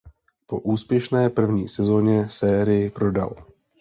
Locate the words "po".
0.47-0.59